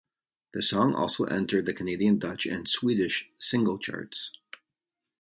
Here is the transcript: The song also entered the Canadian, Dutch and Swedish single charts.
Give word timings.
The 0.55 0.63
song 0.63 0.95
also 0.95 1.25
entered 1.25 1.67
the 1.67 1.75
Canadian, 1.75 2.17
Dutch 2.17 2.47
and 2.47 2.67
Swedish 2.67 3.29
single 3.37 3.77
charts. 3.77 4.31